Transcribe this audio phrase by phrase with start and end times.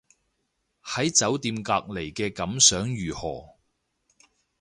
[0.83, 3.59] 喺酒店隔離嘅感想如何